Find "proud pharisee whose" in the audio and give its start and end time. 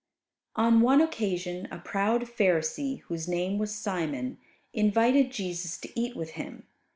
1.77-3.27